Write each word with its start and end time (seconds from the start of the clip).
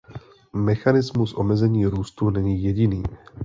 Mechanismus 0.53 1.33
omezení 1.33 1.85
růstu 1.85 2.29
není 2.29 2.63
jediný. 2.63 3.03